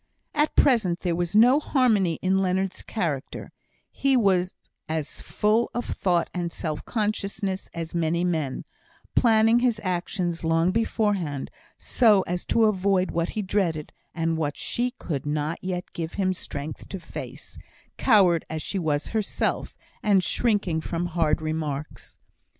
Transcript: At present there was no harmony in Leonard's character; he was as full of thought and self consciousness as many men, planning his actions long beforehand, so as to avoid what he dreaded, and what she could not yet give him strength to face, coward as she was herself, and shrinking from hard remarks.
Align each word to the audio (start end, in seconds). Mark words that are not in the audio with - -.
At 0.33 0.55
present 0.55 1.01
there 1.01 1.15
was 1.15 1.35
no 1.35 1.59
harmony 1.59 2.17
in 2.23 2.39
Leonard's 2.41 2.81
character; 2.81 3.51
he 3.91 4.17
was 4.17 4.55
as 4.89 5.21
full 5.21 5.69
of 5.75 5.85
thought 5.85 6.27
and 6.33 6.51
self 6.51 6.83
consciousness 6.85 7.69
as 7.71 7.93
many 7.93 8.23
men, 8.23 8.65
planning 9.15 9.59
his 9.59 9.79
actions 9.83 10.43
long 10.43 10.71
beforehand, 10.71 11.51
so 11.77 12.23
as 12.23 12.45
to 12.45 12.63
avoid 12.65 13.11
what 13.11 13.29
he 13.37 13.43
dreaded, 13.43 13.93
and 14.15 14.37
what 14.37 14.57
she 14.57 14.89
could 14.97 15.27
not 15.27 15.63
yet 15.63 15.93
give 15.93 16.13
him 16.15 16.33
strength 16.33 16.89
to 16.89 16.99
face, 16.99 17.59
coward 17.99 18.43
as 18.49 18.63
she 18.63 18.79
was 18.79 19.09
herself, 19.09 19.75
and 20.01 20.23
shrinking 20.23 20.81
from 20.81 21.05
hard 21.13 21.43
remarks. 21.43 22.17